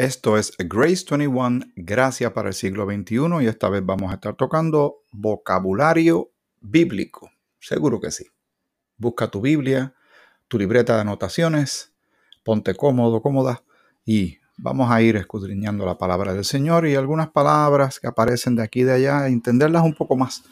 [0.00, 4.34] Esto es Grace 21, Gracia para el siglo XXI y esta vez vamos a estar
[4.34, 6.30] tocando vocabulario
[6.62, 7.30] bíblico.
[7.58, 8.24] Seguro que sí.
[8.96, 9.92] Busca tu Biblia,
[10.48, 11.92] tu libreta de anotaciones,
[12.42, 13.62] ponte cómodo, cómoda
[14.02, 18.62] y vamos a ir escudriñando la palabra del Señor y algunas palabras que aparecen de
[18.62, 20.44] aquí y de allá, entenderlas un poco más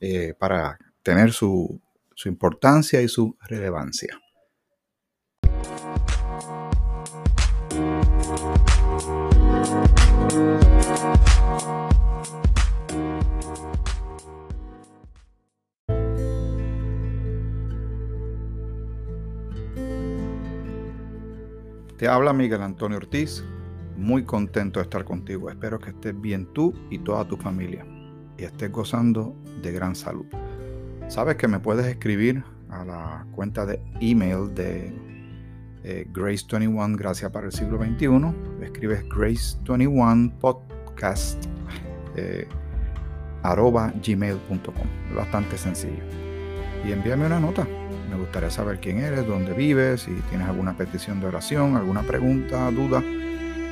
[0.00, 1.80] eh, para tener su,
[2.14, 4.20] su importancia y su relevancia.
[22.00, 23.44] Te habla Miguel Antonio Ortiz,
[23.98, 25.50] muy contento de estar contigo.
[25.50, 27.84] Espero que estés bien tú y toda tu familia
[28.38, 30.24] y estés gozando de gran salud.
[31.08, 34.94] Sabes que me puedes escribir a la cuenta de email de
[35.84, 38.64] eh, Grace21 Gracias para el siglo XXI.
[38.64, 41.44] Escribes Grace21 podcast
[42.16, 42.48] eh,
[43.42, 44.86] arroba gmail.com.
[45.14, 46.02] Bastante sencillo.
[46.82, 47.68] Y envíame una nota
[48.10, 52.70] me gustaría saber quién eres, dónde vives, si tienes alguna petición de oración, alguna pregunta,
[52.70, 53.02] duda.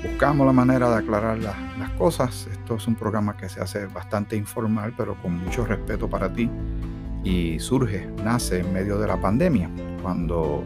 [0.03, 1.57] Buscamos la manera de aclarar las,
[1.99, 2.47] cosas.
[2.53, 6.49] Esto es un programa que se hace bastante informal, pero con mucho respeto para ti.
[7.25, 9.69] Y surge, nace en medio de la pandemia,
[10.01, 10.63] cuando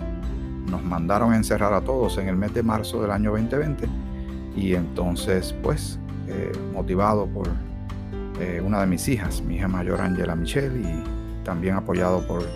[0.70, 3.88] nos mandaron a encerrar a todos en el mes de marzo del año 2020.
[4.54, 7.48] Y entonces, pues, eh, motivado por
[8.38, 12.46] eh, una de mis hijas, mi hija mayor Angela Michelle, y también apoyado por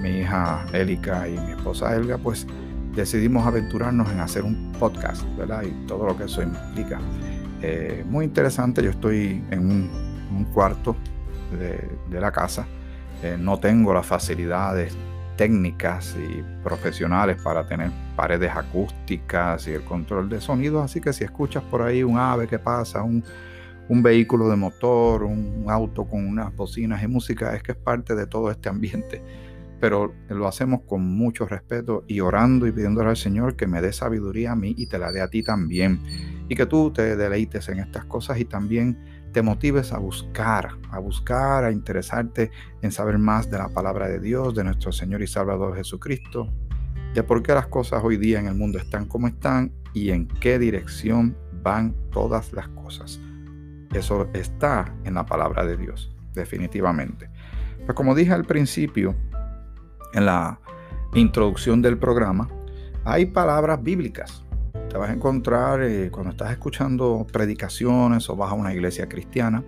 [0.00, 2.46] mi hija Élica y mi esposa Elga, pues
[2.94, 5.62] decidimos aventurarnos en hacer un podcast, ¿verdad?
[5.62, 7.00] Y todo lo que eso implica.
[7.62, 10.96] Eh, muy interesante, yo estoy en un, cuarto
[11.58, 12.66] de, la casa,
[13.22, 14.96] eh, no tengo las facilidades
[15.36, 21.24] técnicas y profesionales para tener paredes acústicas y el control de sonido, así que si
[21.24, 23.24] escuchas por ahí un ave que pasa, un,
[23.88, 28.14] un vehículo de motor, un auto con unas bocinas y música, es que es parte
[28.14, 29.22] de todo este ambiente
[29.80, 33.92] pero lo hacemos con mucho respeto y orando y pidiéndole al Señor que me dé
[33.92, 36.00] sabiduría a mí y te la dé a ti también.
[36.48, 38.98] Y que tú te deleites en estas cosas y también
[39.32, 42.50] te motives a buscar, a buscar, a interesarte
[42.82, 46.48] en saber más de la palabra de Dios, de nuestro Señor y Salvador Jesucristo,
[47.14, 50.28] de por qué las cosas hoy día en el mundo están como están y en
[50.28, 53.20] qué dirección van todas las cosas.
[53.92, 57.28] Eso está en la palabra de Dios, definitivamente.
[57.86, 59.16] Pues como dije al principio,
[60.14, 60.58] en la
[61.14, 62.48] introducción del programa,
[63.04, 64.44] hay palabras bíblicas.
[64.88, 69.62] Te vas a encontrar eh, cuando estás escuchando predicaciones o vas a una iglesia cristiana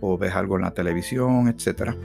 [0.00, 1.96] o ves algo en la televisión, etcétera,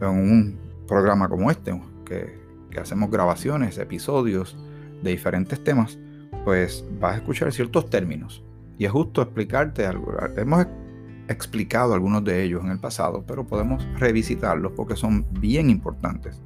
[0.00, 2.40] en un programa como este, que,
[2.70, 4.56] que hacemos grabaciones, episodios
[5.02, 5.98] de diferentes temas,
[6.44, 8.42] pues vas a escuchar ciertos términos.
[8.78, 10.14] Y es justo explicarte algo.
[10.36, 10.66] Hemos
[11.28, 16.40] explicado algunos de ellos en el pasado, pero podemos revisitarlos porque son bien importantes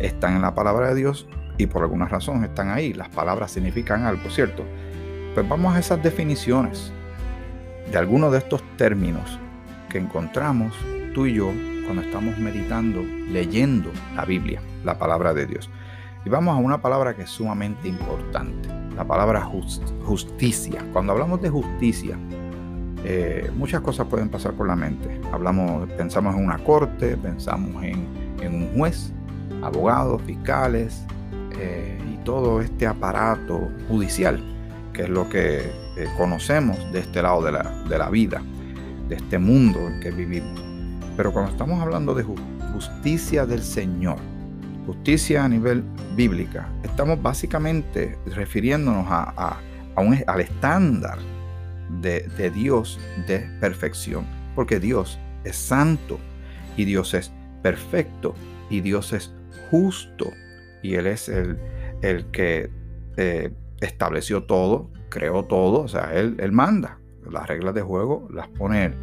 [0.00, 1.28] están en la palabra de Dios
[1.58, 2.92] y por alguna razón están ahí.
[2.92, 4.64] Las palabras significan algo, ¿cierto?
[5.34, 6.92] Pues vamos a esas definiciones
[7.90, 9.38] de algunos de estos términos
[9.88, 10.72] que encontramos
[11.14, 11.52] tú y yo
[11.84, 15.68] cuando estamos meditando, leyendo la Biblia, la palabra de Dios.
[16.24, 19.48] Y vamos a una palabra que es sumamente importante, la palabra
[20.04, 20.84] justicia.
[20.92, 22.16] Cuando hablamos de justicia,
[23.04, 25.20] eh, muchas cosas pueden pasar por la mente.
[25.32, 28.06] Hablamos, pensamos en una corte, pensamos en,
[28.40, 29.12] en un juez,
[29.62, 31.04] abogados, fiscales
[31.58, 34.42] eh, y todo este aparato judicial,
[34.92, 35.58] que es lo que
[35.96, 38.42] eh, conocemos de este lado de la, de la, vida,
[39.08, 40.60] de este mundo en que vivimos.
[41.16, 42.24] Pero cuando estamos hablando de
[42.72, 44.18] justicia del Señor,
[44.86, 45.84] justicia a nivel
[46.16, 49.58] bíblica, estamos básicamente refiriéndonos a,
[49.96, 51.18] un, al estándar
[52.00, 56.18] de, de Dios de perfección, porque Dios es santo
[56.76, 57.30] y Dios es
[57.62, 58.34] perfecto
[58.70, 59.32] y Dios es
[59.70, 60.32] justo
[60.82, 61.58] y Él es el,
[62.02, 62.70] el que
[63.16, 66.98] eh, estableció todo, creó todo, o sea, él, manda.
[67.30, 68.94] Las reglas de juego las pone.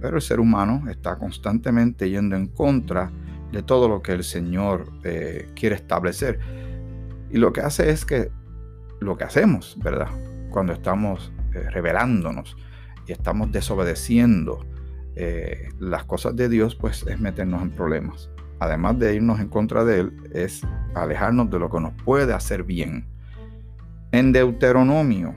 [0.00, 3.10] Pero el ser humano está constantemente yendo en contra
[3.52, 6.38] de todo lo que el Señor eh, quiere establecer.
[7.30, 8.30] Y lo que hace es que
[9.00, 10.08] lo que hacemos, ¿verdad?
[10.50, 12.56] Cuando estamos eh, revelándonos
[13.06, 14.66] y estamos desobedeciendo
[15.78, 20.00] las cosas de Dios, pues es meternos en problemas además de irnos en contra de
[20.00, 20.62] Él, es
[20.94, 23.06] alejarnos de lo que nos puede hacer bien.
[24.12, 25.34] En Deuteronomio,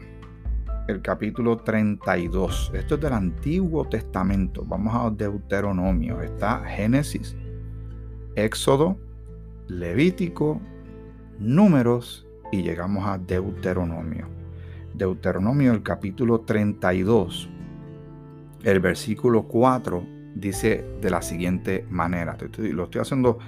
[0.88, 7.36] el capítulo 32, esto es del Antiguo Testamento, vamos a Deuteronomio, está Génesis,
[8.36, 8.98] Éxodo,
[9.68, 10.62] Levítico,
[11.40, 14.28] Números y llegamos a Deuteronomio.
[14.94, 17.50] Deuteronomio, el capítulo 32,
[18.64, 22.38] el versículo 4 dice de la siguiente manera.
[22.57, 23.39] Lo estoy haciendo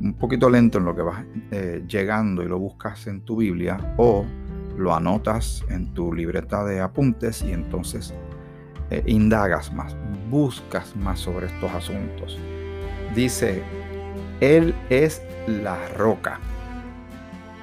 [0.00, 3.94] un poquito lento en lo que vas eh, llegando y lo buscas en tu Biblia
[3.96, 4.24] o
[4.76, 8.14] lo anotas en tu libreta de apuntes y entonces
[8.90, 9.96] eh, indagas más,
[10.30, 12.38] buscas más sobre estos asuntos.
[13.14, 13.62] Dice,
[14.40, 16.40] Él es la roca,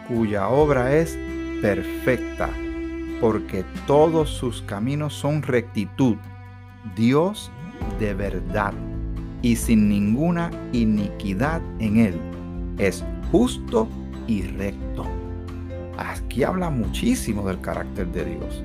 [0.08, 1.18] cuya obra es
[1.62, 2.50] perfecta,
[3.20, 6.16] porque todos sus caminos son rectitud.
[6.96, 7.52] Dios
[8.00, 8.74] de verdad
[9.42, 12.16] y sin ninguna iniquidad en él.
[12.78, 13.88] Es justo
[14.28, 15.06] y recto.
[15.98, 18.63] Aquí habla muchísimo del carácter de Dios.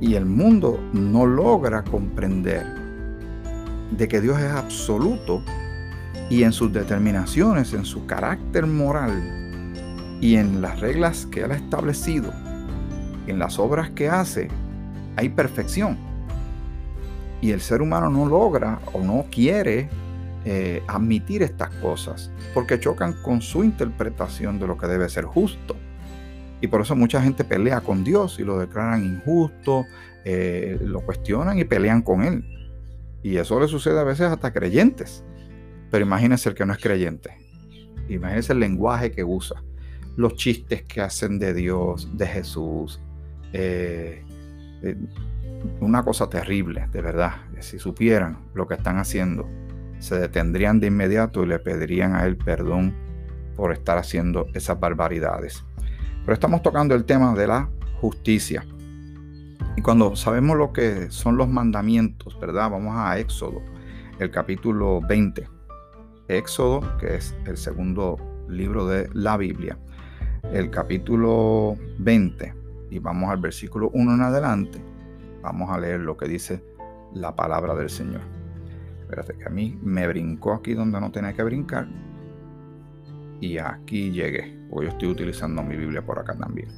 [0.00, 2.64] y el mundo no logra comprender
[3.90, 5.42] de que Dios es absoluto
[6.30, 11.56] y en sus determinaciones, en su carácter moral y en las reglas que Él ha
[11.56, 12.32] establecido,
[13.26, 14.48] en las obras que hace,
[15.16, 16.09] hay perfección.
[17.40, 19.88] Y el ser humano no logra o no quiere
[20.44, 25.76] eh, admitir estas cosas porque chocan con su interpretación de lo que debe ser justo.
[26.62, 29.86] Y por eso mucha gente pelea con Dios y lo declaran injusto,
[30.24, 32.44] eh, lo cuestionan y pelean con Él.
[33.22, 35.24] Y eso le sucede a veces hasta creyentes.
[35.90, 37.36] Pero imagínense el que no es creyente.
[38.08, 39.62] Imagínense el lenguaje que usa,
[40.16, 43.00] los chistes que hacen de Dios, de Jesús.
[43.52, 44.24] Eh,
[45.80, 47.32] una cosa terrible, de verdad.
[47.60, 49.46] Si supieran lo que están haciendo,
[49.98, 52.94] se detendrían de inmediato y le pedirían a él perdón
[53.56, 55.64] por estar haciendo esas barbaridades.
[56.22, 57.68] Pero estamos tocando el tema de la
[58.00, 58.64] justicia.
[59.76, 62.70] Y cuando sabemos lo que son los mandamientos, ¿verdad?
[62.70, 63.60] Vamos a Éxodo,
[64.18, 65.48] el capítulo 20.
[66.28, 68.16] Éxodo, que es el segundo
[68.48, 69.78] libro de la Biblia,
[70.52, 72.54] el capítulo 20,
[72.90, 74.89] y vamos al versículo 1 en adelante
[75.42, 76.62] Vamos a leer lo que dice
[77.14, 78.22] la palabra del Señor.
[79.00, 81.88] Espérate que a mí me brincó aquí donde no tenía que brincar.
[83.40, 84.58] Y aquí llegué.
[84.70, 86.68] Porque yo estoy utilizando mi Biblia por acá también.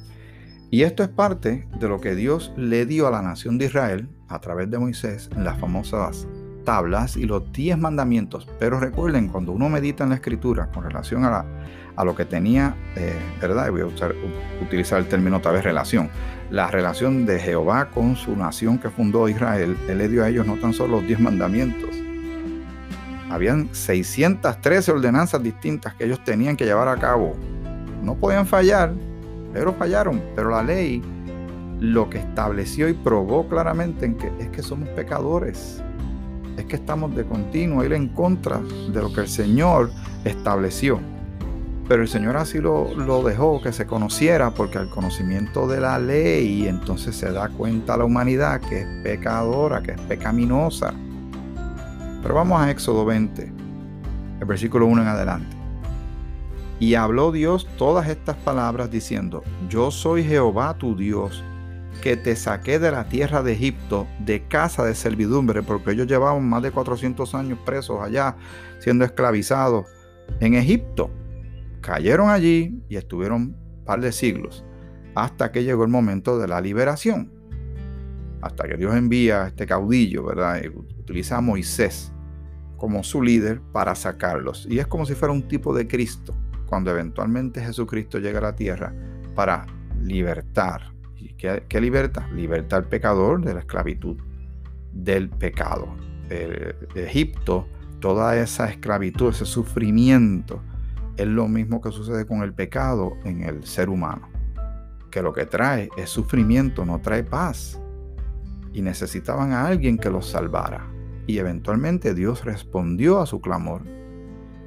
[0.71, 4.09] Y esto es parte de lo que Dios le dio a la nación de Israel
[4.27, 6.27] a través de Moisés las famosas
[6.63, 8.47] tablas y los diez mandamientos.
[8.59, 11.45] Pero recuerden, cuando uno medita en la escritura con relación a,
[11.97, 13.69] lo que tenía, eh, ¿verdad?
[13.69, 13.85] Voy a
[14.63, 16.09] utilizar el término otra vez relación
[16.53, 20.45] la relación de Jehová con su nación que fundó Israel, Él le dio a ellos
[20.45, 21.89] no tan solo los diez mandamientos,
[23.33, 27.35] habían 613 ordenanzas distintas que ellos tenían que llevar a cabo.
[28.03, 28.93] No podían fallar,
[29.51, 30.21] pero fallaron.
[30.35, 31.01] Pero la ley
[31.79, 35.81] lo que estableció y probó claramente es que somos pecadores.
[36.57, 39.89] Es que estamos de continuo ir en contra de lo que el Señor
[40.23, 40.99] estableció.
[41.87, 46.65] Pero el Señor así lo, dejó que se conociera porque al conocimiento de la ley
[46.67, 50.93] entonces se da cuenta la humanidad que es pecadora, que es pecaminosa.
[52.21, 53.51] Pero vamos a Éxodo 20,
[54.39, 55.57] el versículo 1 en adelante.
[56.79, 61.43] Y habló Dios todas estas palabras diciendo, yo soy Jehová tu Dios,
[62.01, 66.47] que te saqué de la tierra de Egipto, de casa de servidumbre, porque ellos llevaban
[66.47, 68.35] más de 400 años presos allá,
[68.79, 69.85] siendo esclavizados
[70.39, 71.11] en Egipto
[71.83, 74.65] cayeron allí y estuvieron un par de siglos
[75.15, 77.31] hasta que llegó el momento de la liberación.
[78.41, 80.61] Hasta que Dios envía a este caudillo, ¿verdad?
[80.97, 82.11] Utiliza a Moisés
[82.77, 84.65] como su líder para sacarlos.
[84.69, 86.35] Y es como si fuera un tipo de Cristo,
[86.65, 88.93] cuando eventualmente Jesucristo llega a la tierra
[89.35, 89.65] para
[90.01, 90.93] libertar.
[91.17, 92.27] ¿Y qué, qué liberta?
[92.33, 94.17] Liberta al pecador de la esclavitud
[94.91, 95.95] del pecado.
[96.95, 97.67] Egipto,
[97.99, 100.61] toda esa esclavitud, ese sufrimiento,
[101.17, 104.29] es lo mismo que sucede con el pecado en el ser humano,
[105.11, 107.79] que lo que trae es sufrimiento, no trae paz.
[108.73, 110.87] Y necesitaban a alguien que los salvara.
[111.27, 113.83] Y eventualmente Dios respondió a su clamor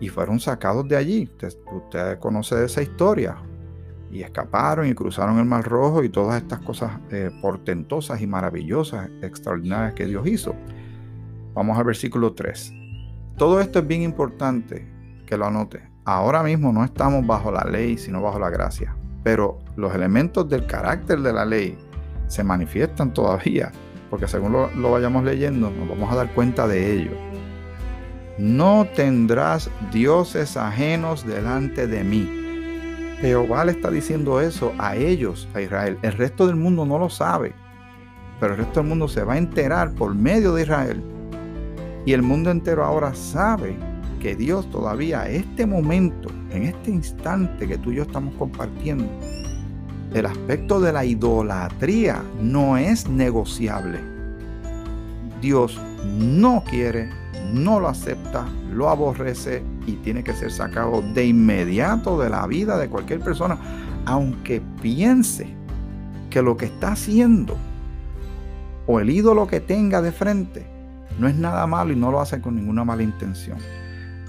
[0.00, 1.28] y fueron sacados de allí.
[1.72, 3.36] Usted, conoce esa historia.
[4.12, 9.10] Y escaparon y cruzaron el Mar Rojo y todas estas cosas eh, portentosas y maravillosas,
[9.20, 10.54] extraordinarias que Dios hizo.
[11.54, 12.72] Vamos al versículo 3.
[13.36, 14.86] Todo esto es bien importante
[15.26, 15.95] que lo anote.
[16.08, 18.94] Ahora mismo no estamos bajo la ley, sino bajo la gracia.
[19.24, 21.76] Pero los elementos del carácter de la ley
[22.28, 23.72] se manifiestan todavía,
[24.08, 27.10] porque según lo, vayamos leyendo, nos vamos a dar cuenta de ello.
[28.38, 32.30] No tendrás dioses ajenos delante de mí.
[33.20, 35.98] Jehová le está diciendo eso a ellos, a Israel.
[36.02, 37.52] El resto del mundo no lo sabe,
[38.38, 41.02] pero el resto del mundo se va a enterar por medio de Israel.
[42.04, 43.76] Y el mundo entero ahora sabe
[44.26, 49.06] que Dios todavía a este momento, en este instante que tú y yo estamos compartiendo,
[50.12, 54.00] el aspecto de la idolatría no es negociable.
[55.40, 55.80] Dios
[56.18, 57.08] no quiere,
[57.52, 62.78] no lo acepta, lo aborrece y tiene que ser sacado de inmediato de la vida
[62.78, 63.56] de cualquier persona,
[64.06, 65.46] aunque piense
[66.30, 67.56] que lo que está haciendo
[68.88, 70.66] o el ídolo que tenga de frente
[71.20, 73.58] no es nada malo y no lo hace con ninguna mala intención.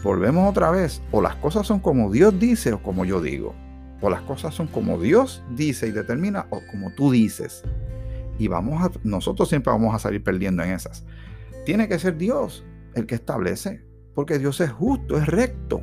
[0.03, 3.55] Volvemos otra vez, o las cosas son como Dios dice o como yo digo,
[3.99, 7.63] o las cosas son como Dios dice y determina o como tú dices.
[8.37, 11.03] Y vamos a, nosotros siempre vamos a salir perdiendo en esas.
[11.65, 12.63] Tiene que ser Dios
[12.93, 15.81] el que establece, porque Dios es justo, es recto.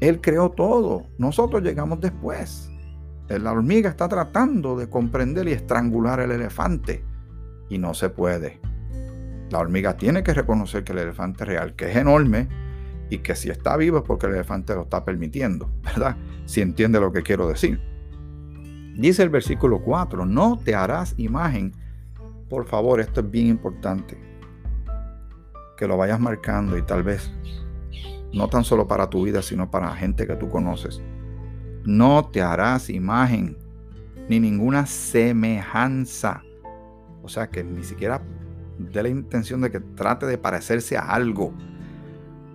[0.00, 2.70] Él creó todo, nosotros llegamos después.
[3.28, 7.02] La hormiga está tratando de comprender y estrangular el elefante
[7.70, 8.60] y no se puede.
[9.50, 12.48] La hormiga tiene que reconocer que el elefante real, que es enorme
[13.12, 16.16] y que si está vivo es porque el elefante lo está permitiendo, ¿verdad?
[16.46, 17.78] Si entiende lo que quiero decir.
[18.96, 21.72] Dice el versículo 4, no te harás imagen.
[22.48, 24.18] Por favor, esto es bien importante.
[25.76, 27.30] Que lo vayas marcando y tal vez
[28.32, 31.02] no tan solo para tu vida, sino para la gente que tú conoces.
[31.84, 33.58] No te harás imagen
[34.30, 36.42] ni ninguna semejanza.
[37.22, 38.22] O sea que ni siquiera
[38.78, 41.52] dé la intención de que trate de parecerse a algo.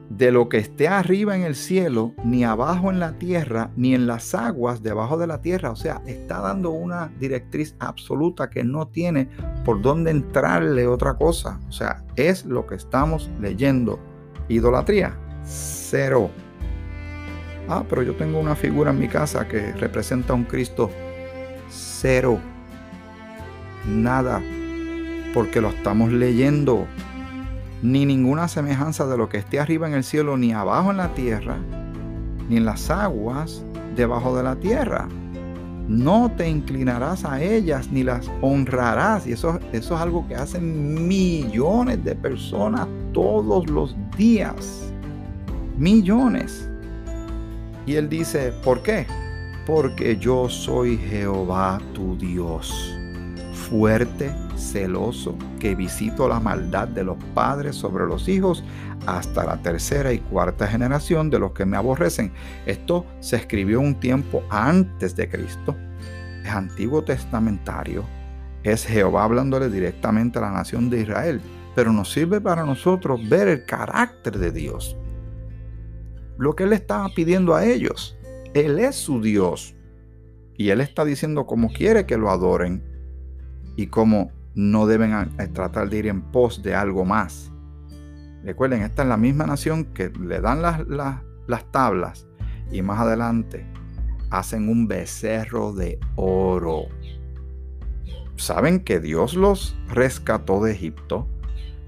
[0.09, 4.07] De lo que esté arriba en el cielo, ni abajo en la tierra, ni en
[4.07, 5.71] las aguas debajo de la tierra.
[5.71, 9.29] O sea, está dando una directriz absoluta que no tiene
[9.65, 11.59] por dónde entrarle otra cosa.
[11.67, 13.99] O sea, es lo que estamos leyendo.
[14.47, 16.31] Idolatría, cero.
[17.69, 20.89] Ah, pero yo tengo una figura en mi casa que representa a un Cristo.
[21.69, 22.39] Cero.
[23.85, 24.41] Nada.
[25.33, 26.87] Porque lo estamos leyendo.
[27.81, 31.13] Ni ninguna semejanza de lo que esté arriba en el cielo, ni abajo en la
[31.13, 31.57] tierra,
[32.49, 33.63] ni en las aguas
[33.95, 35.07] debajo de la tierra.
[35.87, 39.25] No te inclinarás a ellas ni las honrarás.
[39.25, 44.91] Y eso, eso es algo que hacen millones de personas todos los días.
[45.77, 46.69] Millones.
[47.85, 49.07] Y él dice, ¿por qué?
[49.65, 52.96] Porque yo soy Jehová tu Dios,
[53.69, 58.63] fuerte, celoso, que visito la maldad de los padres sobre los hijos
[59.05, 62.31] hasta la tercera y cuarta generación de los que me aborrecen.
[62.65, 65.75] Esto se escribió un tiempo antes de Cristo,
[66.43, 68.03] es antiguo testamentario,
[68.63, 71.41] es Jehová hablándole directamente a la nación de Israel,
[71.75, 74.97] pero nos sirve para nosotros ver el carácter de Dios
[76.37, 78.17] lo que Él estaba pidiendo a ellos.
[78.53, 79.75] Él es su Dios.
[80.55, 82.83] Y Él está diciendo cómo quiere que lo adoren
[83.77, 85.13] y cómo no deben
[85.53, 87.53] tratar de ir en pos de algo más.
[88.43, 92.27] Recuerden, esta es la misma nación que le dan las, las, las tablas
[92.69, 93.65] y más adelante
[94.29, 96.87] hacen un becerro de oro.
[98.35, 101.27] Saben que Dios los rescató de Egipto.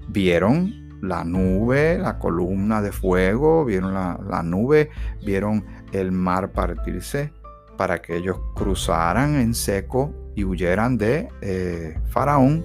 [0.08, 4.90] Vieron la nube, la columna de fuego, vieron la, nube,
[5.24, 7.32] vieron el mar partirse
[7.76, 12.64] para que ellos cruzaran en seco y huyeran de eh, Faraón.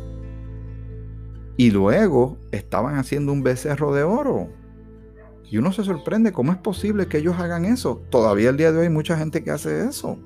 [1.58, 4.50] Y luego estaban haciendo un becerro de oro.
[5.50, 8.02] Y uno se sorprende cómo es posible que ellos hagan eso.
[8.10, 10.18] Todavía el día de hoy hay mucha gente que hace eso.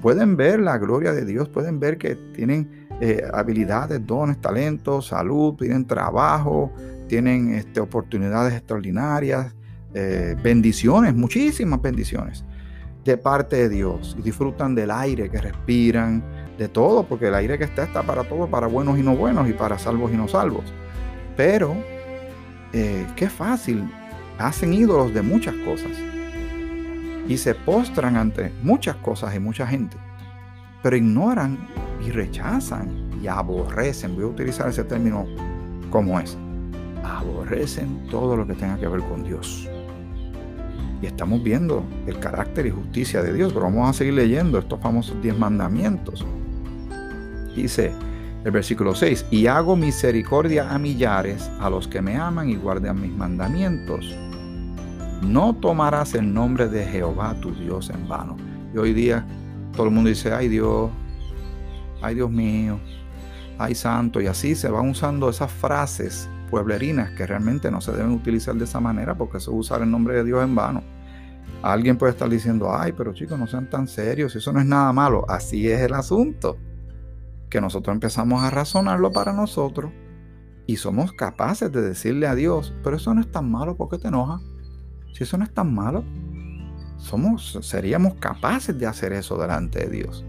[0.00, 5.54] Pueden ver la gloria de Dios, pueden ver que tienen eh, habilidades, dones, talentos, salud,
[5.54, 6.72] tienen trabajo,
[7.08, 9.54] tienen este, oportunidades extraordinarias,
[9.94, 12.44] eh, bendiciones, muchísimas bendiciones
[13.04, 16.22] de parte de Dios y disfrutan del aire que respiran,
[16.58, 19.48] de todo, porque el aire que está está para todos, para buenos y no buenos
[19.48, 20.64] y para salvos y no salvos.
[21.36, 21.74] Pero,
[22.72, 23.88] eh, qué fácil,
[24.38, 25.92] hacen ídolos de muchas cosas
[27.28, 29.96] y se postran ante muchas cosas y mucha gente,
[30.82, 31.58] pero ignoran
[32.04, 35.26] y rechazan y aborrecen, voy a utilizar ese término
[35.90, 36.36] como es,
[37.04, 39.68] aborrecen todo lo que tenga que ver con Dios.
[41.00, 44.80] Y estamos viendo el carácter y justicia de Dios, pero vamos a seguir leyendo estos
[44.80, 46.26] famosos diez mandamientos.
[47.62, 47.92] Dice
[48.44, 53.00] el versículo 6, y hago misericordia a millares, a los que me aman y guardan
[53.00, 54.16] mis mandamientos.
[55.22, 58.36] No tomarás el nombre de Jehová tu Dios en vano.
[58.72, 59.26] Y hoy día
[59.74, 60.88] todo el mundo dice, ay Dios,
[62.00, 62.78] ay Dios mío,
[63.58, 68.12] ay santo, y así se van usando esas frases pueblerinas que realmente no se deben
[68.12, 70.84] utilizar de esa manera porque eso es usar el nombre de Dios en vano.
[71.60, 74.92] Alguien puede estar diciendo, ay, pero chicos, no sean tan serios, eso no es nada
[74.92, 75.24] malo.
[75.28, 76.56] Así es el asunto.
[77.50, 79.92] Que nosotros empezamos a razonarlo para nosotros
[80.66, 83.98] y somos capaces de decirle a Dios, pero eso no es tan malo, ¿por qué
[83.98, 84.42] te enojas?
[85.14, 86.04] Si eso no es tan malo,
[86.98, 90.24] somos, seríamos capaces de hacer eso delante de Dios.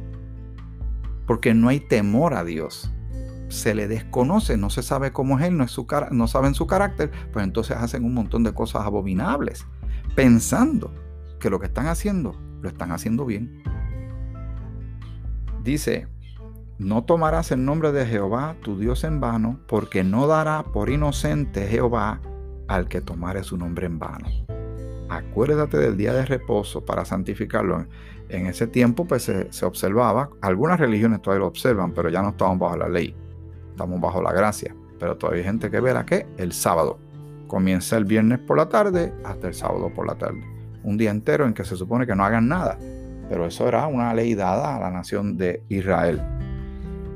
[1.27, 2.91] porque no hay temor a Dios.
[3.49, 6.65] Se le desconoce, no se sabe cómo es Él, no, es su no saben su
[6.65, 9.63] carácter, pues entonces hacen un montón de cosas abominables,
[10.15, 10.91] pensando
[11.39, 13.61] que lo que están haciendo lo están haciendo bien.
[15.63, 16.07] Dice,
[16.79, 21.67] no tomarás el nombre de Jehová tu Dios en vano, porque no dará por inocente
[21.67, 22.21] Jehová
[22.69, 24.27] al que tomare su nombre en vano.
[25.09, 27.85] Acuérdate del día de reposo para santificarlo.
[28.29, 32.57] En ese tiempo pues se, observaba, algunas religiones todavía lo observan, pero ya no estamos
[32.57, 33.13] bajo la ley,
[33.71, 34.73] estamos bajo la gracia.
[34.99, 36.97] Pero todavía hay gente que verá que el sábado
[37.47, 40.41] comienza el viernes por la tarde hasta el sábado por la tarde.
[40.83, 42.77] Un día entero en que se supone que no hagan nada.
[43.27, 46.21] Pero eso era una ley dada a la nación de Israel.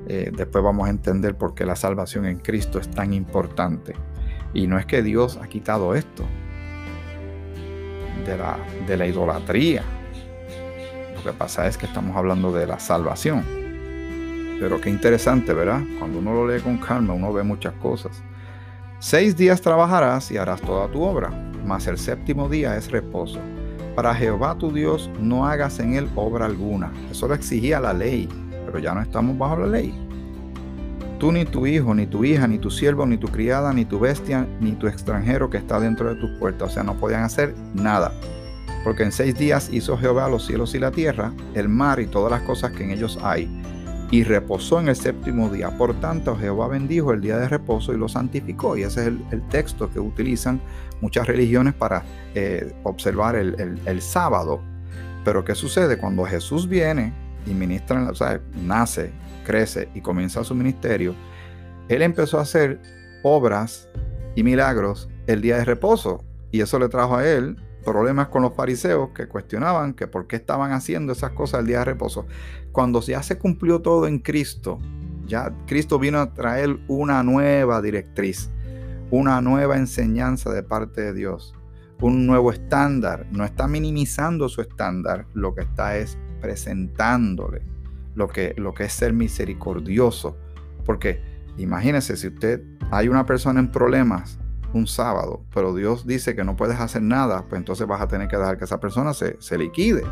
[0.07, 3.93] Eh, después vamos a entender por qué la salvación en Cristo es tan importante.
[4.53, 6.23] Y no es que Dios ha quitado esto
[8.25, 8.57] de la,
[8.87, 9.83] de la idolatría.
[11.15, 13.43] Lo que pasa es que estamos hablando de la salvación.
[14.59, 15.81] Pero qué interesante, ¿verdad?
[15.99, 18.23] Cuando uno lo lee con calma, uno ve muchas cosas.
[18.99, 21.29] Seis días trabajarás y harás toda tu obra,
[21.65, 23.39] mas el séptimo día es reposo.
[23.95, 26.91] Para Jehová tu Dios no hagas en él obra alguna.
[27.11, 28.29] Eso lo exigía la ley,
[28.73, 29.93] pero ya no estamos bajo la ley.
[31.19, 33.99] Tú ni tu hijo, ni tu hija, ni tu siervo, ni tu criada, ni tu
[33.99, 36.71] bestia, ni tu extranjero que está dentro de tus puertas.
[36.71, 38.11] O sea, no podían hacer nada.
[38.83, 42.31] Porque en seis días hizo Jehová los cielos y la tierra, el mar y todas
[42.31, 43.47] las cosas que en ellos hay.
[44.09, 45.77] Y reposó en el séptimo día.
[45.77, 48.75] Por tanto, Jehová bendijo el día de reposo y lo santificó.
[48.75, 50.59] Y ese es el, texto que utilizan
[50.99, 52.03] muchas religiones para
[52.33, 54.61] eh, observar el, el sábado.
[55.23, 55.99] Pero ¿qué sucede?
[55.99, 59.11] Cuando Jesús viene y ministra, o sea, nace
[59.43, 61.13] crece y comienza su ministerio,
[61.89, 62.81] él empezó a hacer
[63.23, 63.89] obras
[64.35, 66.23] y milagros el día de reposo.
[66.51, 70.37] Y eso le trajo a él problemas con los fariseos que cuestionaban que por qué
[70.37, 72.25] estaban haciendo esas cosas el día de reposo.
[72.71, 74.79] Cuando ya se cumplió todo en Cristo,
[75.25, 78.49] ya Cristo vino a traer una nueva directriz,
[79.11, 81.53] una nueva enseñanza de parte de Dios,
[81.99, 83.27] un nuevo estándar.
[83.31, 87.61] No está minimizando su estándar, lo que está es presentándole
[88.15, 90.37] lo que, lo que es ser misericordioso.
[90.85, 91.23] Porque
[91.57, 94.37] imagínese si usted hay una persona en problemas
[94.73, 98.27] un sábado, pero Dios dice que no puedes hacer nada, pues entonces vas a tener
[98.27, 100.03] que dejar que esa persona se, se liquide.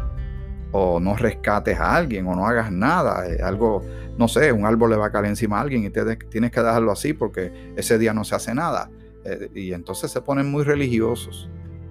[0.72, 3.28] O no rescates a alguien, o no hagas nada.
[3.28, 3.82] Eh, algo,
[4.18, 6.62] no sé, un árbol le va a caer encima a alguien y te, tienes que
[6.62, 8.90] dejarlo así porque ese día no se hace nada.
[9.26, 11.50] Eh, y entonces se ponen muy religiosos,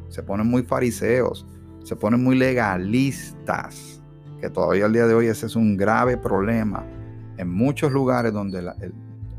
[0.09, 1.46] se ponen muy fariseos,
[1.85, 3.99] se ponen muy legalistas
[4.40, 6.85] que todavía al día de hoy ese es un grave problema
[7.37, 8.72] en muchos lugares donde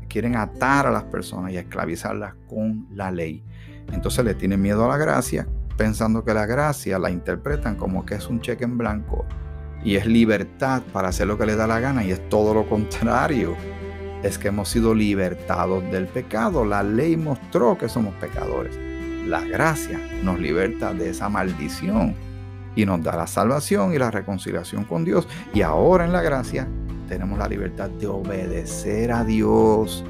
[0.08, 3.44] quieren atar a las personas y esclavizarlas con la ley.
[3.92, 8.16] Entonces le tienen miedo a la gracia, pensando que la gracia la interpretan como que
[8.16, 9.24] es un cheque en blanco
[9.84, 12.68] y es libertad para hacer lo que les da la gana y es todo lo
[12.68, 13.56] contrario.
[14.22, 16.64] Es que hemos sido libertados del pecado.
[16.64, 18.78] La ley mostró que somos pecadores.
[19.26, 22.14] La gracia nos liberta de esa maldición
[22.74, 25.28] y nos da la salvación y la reconciliación con Dios.
[25.52, 26.66] Y ahora en la gracia
[27.08, 30.04] tenemos la libertad de obedecer a Dios,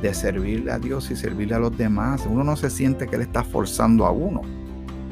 [0.00, 2.24] de servirle a Dios y servirle a los demás.
[2.28, 4.42] Uno no se siente que Él está forzando a uno.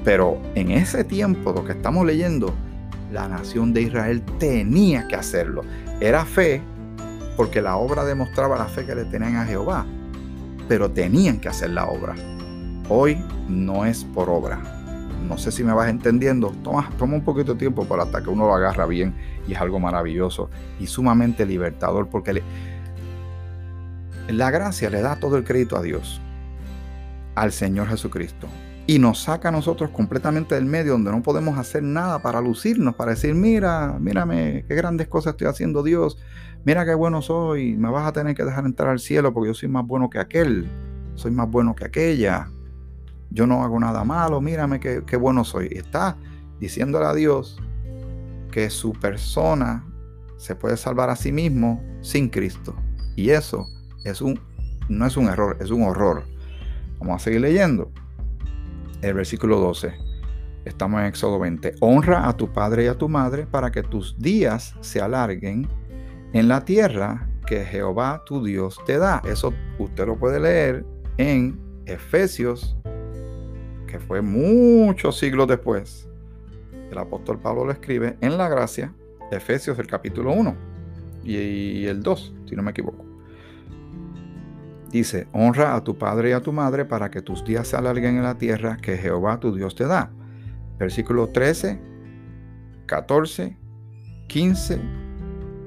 [0.05, 2.53] Pero en ese tiempo, lo que estamos leyendo,
[3.13, 5.63] la nación de Israel tenía que hacerlo.
[6.01, 6.61] Era fe,
[7.37, 9.87] porque la obra demostraba la fe que le tenían a Jehová.
[10.69, 12.15] Pero tenían que hacer la obra.
[12.89, 14.82] Hoy no es por obra,
[15.29, 18.31] no sé si me vas entendiendo, toma, toma un poquito de tiempo para hasta que
[18.31, 19.15] uno lo agarra bien
[19.47, 22.43] y es algo maravilloso y sumamente libertador porque
[24.29, 26.21] la gracia le da todo el crédito a Dios,
[27.35, 28.49] al Señor Jesucristo.
[28.87, 32.97] Y nos saca a nosotros completamente del medio donde no podemos hacer nada para lucirnos,
[32.97, 36.19] para decir, mira, mírame, qué grandes cosas estoy haciendo Dios,
[36.65, 39.55] mira qué bueno soy, me vas a tener que dejar entrar al cielo porque yo
[39.55, 40.69] soy más bueno que aquel,
[41.15, 42.49] soy más bueno que aquella
[43.33, 45.69] yo no hago nada malo, mírame qué, bueno soy.
[45.71, 46.17] Está
[46.61, 47.59] diciéndole a Dios
[48.51, 49.87] que su persona
[50.37, 52.75] se puede salvar a sí mismo sin Cristo.
[53.17, 53.67] Y eso
[54.05, 54.39] es un,
[54.89, 56.25] no es un error, es un horror.
[56.99, 57.91] Vamos a seguir leyendo.
[59.01, 59.95] El versículo 12.
[60.65, 61.77] Estamos en Éxodo 20.
[61.81, 65.67] Honra a tu padre y a tu madre para que tus días se alarguen
[66.33, 69.23] en la tierra que Jehová tu Dios te da.
[69.25, 70.85] Eso usted lo puede leer
[71.17, 72.77] en Efesios
[73.93, 76.09] que fue muchos siglos después,
[76.91, 78.95] el apóstol Pablo lo escribe en la gracia,
[79.31, 80.57] Efesios el capítulo 1
[81.25, 83.05] y el 2, si no me equivoco.
[84.91, 88.17] Dice, honra a tu padre y a tu madre para que tus días se alarguen
[88.17, 90.11] en la tierra que Jehová tu Dios te da.
[90.79, 91.79] Versículo 13,
[92.87, 93.59] 14,
[94.29, 94.81] 15,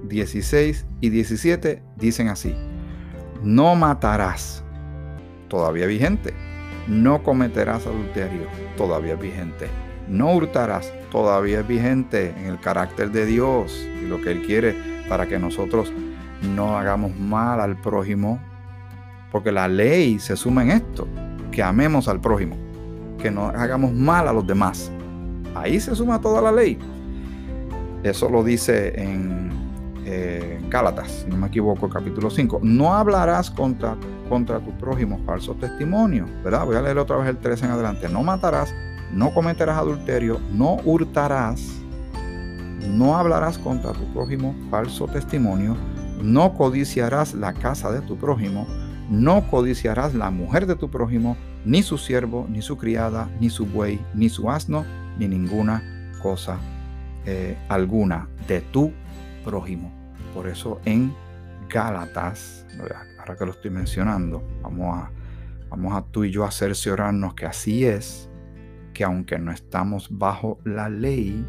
[0.08, 2.56] 16 y 17 dicen así.
[3.44, 4.64] No matarás,
[5.48, 6.55] todavía vigente.
[6.88, 9.68] No cometerás adulterio, todavía vigente.
[10.08, 14.76] No hurtarás, todavía es vigente en el carácter de Dios y lo que Él quiere
[15.10, 15.92] para que nosotros
[16.54, 18.40] no hagamos mal al prójimo,
[19.32, 21.08] porque la ley se suma en esto,
[21.52, 22.56] que amemos al prójimo,
[23.18, 24.92] que no hagamos mal a los demás.
[25.56, 26.78] Ahí se suma toda la ley.
[28.04, 29.50] Eso lo dice en
[30.06, 32.60] eh, Gálatas, no me equivoco, capítulo 5.
[32.62, 33.96] No hablarás contra,
[34.30, 36.66] contra tu prójimo falso testimonio, ¿verdad?
[36.66, 38.10] Voy a leer otra vez el 3 en adelante.
[38.10, 38.74] No matarás,
[39.12, 41.62] no cometerás adulterio, no hurtarás,
[42.88, 45.76] no hablarás contra tu prójimo falso testimonio,
[46.22, 48.68] no codiciarás la casa de tu prójimo,
[49.10, 53.66] no codiciarás la mujer de tu prójimo, ni su siervo, ni su criada, ni su
[53.66, 54.86] buey, ni su asno,
[55.18, 56.58] ni ninguna cosa
[57.26, 58.92] eh, alguna de tu
[59.44, 59.92] prójimo.
[60.34, 61.14] Por eso en
[61.70, 62.66] Gálatas,
[63.26, 65.12] ahora que lo estoy mencionando, vamos a,
[65.70, 68.30] vamos a tú y yo a cerciorarnos que así es,
[68.94, 71.46] que aunque no estamos bajo la ley,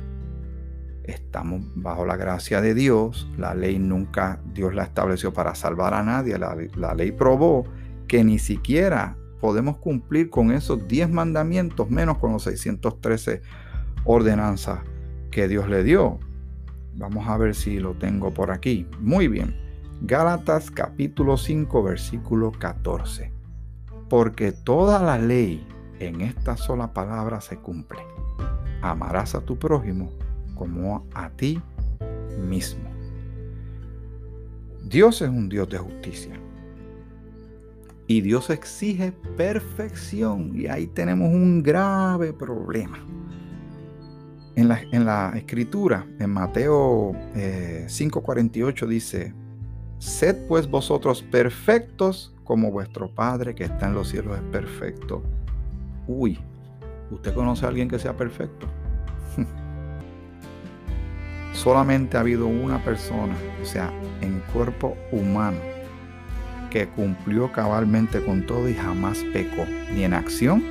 [1.05, 3.31] estamos bajo la gracia de Dios.
[3.37, 6.39] La ley nunca Dios la estableció para salvar a nadie.
[6.39, 7.65] La, la ley probó
[8.09, 13.43] que ni siquiera podemos cumplir con esos 10 mandamientos, menos con los 613
[14.05, 14.81] ordenanzas
[15.31, 16.19] que Dios le dio.
[16.95, 18.89] Vamos a ver si lo tengo por aquí.
[18.99, 19.66] Muy bien.
[20.03, 23.33] Gálatas capítulo 5 versículo 14.
[24.11, 25.67] Porque toda la ley
[25.99, 28.01] en esta sola palabra se cumple.
[28.83, 30.13] Amarás a tu prójimo
[30.55, 31.63] como a ti
[32.39, 32.85] mismo.
[34.85, 36.39] Dios es un Dios de justicia.
[38.07, 40.53] Y Dios exige perfección.
[40.55, 42.99] Y ahí tenemos un grave problema.
[44.57, 49.46] En la, en la escritura, en Mateo 5:48 eh, dice,
[49.99, 55.23] Sed pues vosotros perfectos como vuestro Padre que está en los cielos es perfecto.
[56.07, 56.39] Uy,
[57.11, 58.67] ¿usted conoce a alguien que sea perfecto?
[61.53, 65.59] Solamente ha habido una persona, o sea, en cuerpo humano,
[66.71, 70.63] que cumplió cabalmente con todo y jamás pecó, ni en acción,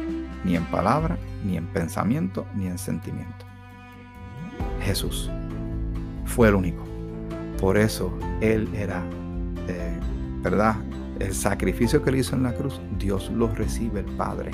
[0.43, 3.45] ni en palabra, ni en pensamiento, ni en sentimiento.
[4.81, 5.31] Jesús
[6.25, 6.94] fue el único.
[7.59, 9.03] Por eso Él era,
[9.67, 9.99] eh,
[10.41, 10.75] ¿verdad?
[11.19, 14.51] El sacrificio que Él hizo en la cruz, Dios lo recibe el Padre.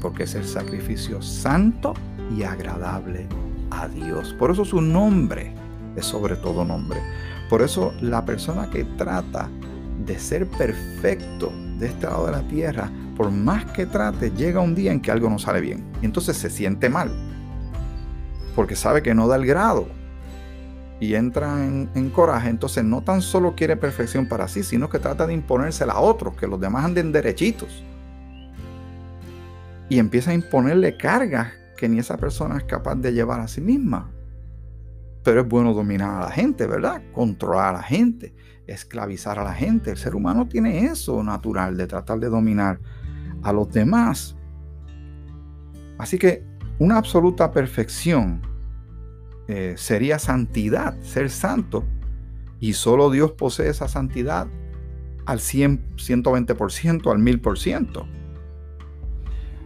[0.00, 1.94] Porque es el sacrificio santo
[2.36, 3.26] y agradable
[3.70, 4.34] a Dios.
[4.38, 5.54] Por eso su nombre
[5.96, 7.00] es sobre todo nombre.
[7.48, 9.48] Por eso la persona que trata
[10.04, 14.74] de ser perfecto de este lado de la tierra, por más que trate, llega un
[14.74, 15.84] día en que algo no sale bien.
[16.00, 17.10] Y entonces se siente mal
[18.54, 19.88] porque sabe que no da el grado
[21.02, 25.26] y entra en, coraje, entonces no tan solo quiere perfección para sí, sino que trata
[25.26, 27.82] de imponérsela a otros, que los demás anden derechitos.
[29.88, 33.60] Y empieza a imponerle cargas que ni esa persona es capaz de llevar a sí
[33.60, 34.12] misma.
[35.24, 37.02] Pero es bueno dominar a la gente, ¿verdad?
[37.12, 38.32] Controlar a la gente,
[38.68, 39.90] esclavizar a la gente.
[39.90, 42.78] El ser humano tiene eso natural de tratar de dominar
[43.42, 44.36] a los demás.
[45.98, 46.44] Así que
[46.78, 48.51] una absoluta perfección
[49.54, 51.84] eh, sería santidad, ser santo.
[52.58, 54.46] Y solo Dios posee esa santidad
[55.26, 58.06] al 100, 120%, al 1000%.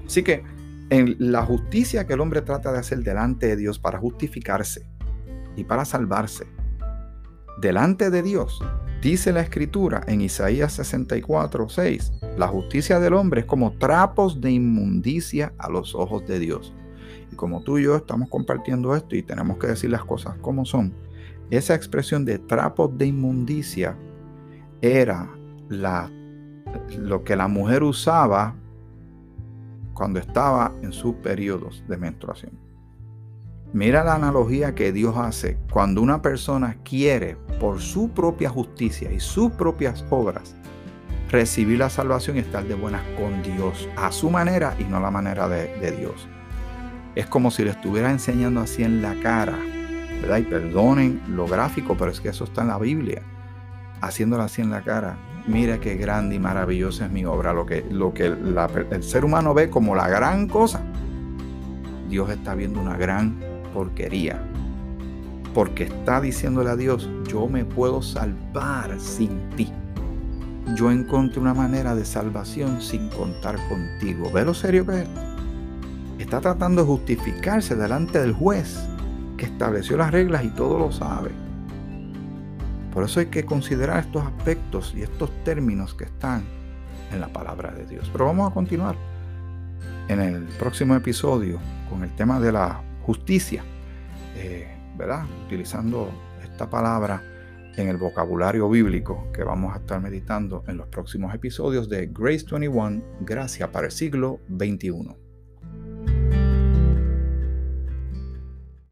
[0.04, 0.42] Así que
[0.90, 4.88] en la justicia que el hombre trata de hacer delante de Dios para justificarse
[5.54, 6.48] y para salvarse,
[7.60, 8.58] delante de Dios,
[9.00, 14.50] dice la escritura en Isaías 64, 6, la justicia del hombre es como trapos de
[14.50, 16.74] inmundicia a los ojos de Dios
[17.36, 20.92] como tú y yo estamos compartiendo esto y tenemos que decir las cosas como son,
[21.50, 23.96] esa expresión de trapos de inmundicia
[24.80, 25.28] era
[25.68, 26.10] la,
[26.98, 28.54] lo que la mujer usaba
[29.94, 32.52] cuando estaba en sus periodos de menstruación.
[33.72, 39.20] Mira la analogía que Dios hace cuando una persona quiere por su propia justicia y
[39.20, 40.54] sus propias obras
[41.30, 45.10] recibir la salvación y estar de buenas con Dios a su manera y no la
[45.10, 46.28] manera de Dios
[47.16, 49.58] es como si le estuviera enseñando así en la cara,
[50.20, 50.36] ¿verdad?
[50.36, 53.22] Y perdonen lo gráfico, pero es que eso está en la Biblia,
[54.02, 55.16] haciéndolo así en la cara.
[55.46, 59.54] Mira qué grande y maravillosa es mi obra, lo que, lo que el ser humano
[59.54, 60.82] ve como la gran cosa.
[62.10, 63.40] Dios está viendo una gran
[63.72, 64.38] porquería.
[65.54, 69.72] Porque está diciéndole a Dios, yo me puedo salvar sin ti.
[70.74, 74.30] Yo encontré una manera de salvación sin contar contigo.
[74.30, 75.08] ¿Ve lo serio que es?
[76.22, 78.78] Está tratando de justificarse delante del juez
[79.36, 81.30] que estableció las reglas y todo lo sabe.
[82.92, 86.44] Por eso hay que considerar estos aspectos y estos términos que están
[87.12, 88.08] en la palabra de Dios.
[88.10, 88.96] Pero vamos a continuar
[90.08, 91.58] en el próximo episodio
[91.90, 93.62] con el tema de la justicia,
[94.36, 95.24] eh, ¿verdad?
[95.44, 96.10] Utilizando
[96.42, 97.22] esta palabra
[97.76, 102.46] en el vocabulario bíblico que vamos a estar meditando en los próximos episodios de Grace
[102.50, 105.25] 21, Gracia para el siglo XXI.